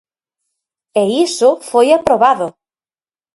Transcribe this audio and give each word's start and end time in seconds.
E 1.01 1.03
iso 1.27 1.49
foi 1.69 1.87
aprobado. 1.91 2.47